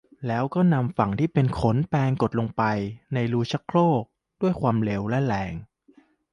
[0.27, 2.63] แล้วก็นำฝั่งที่เป็นขนแปรงกดลงไป
[3.13, 4.03] ในรูชักโครก
[4.41, 5.53] ด้วยความเร็วและแรง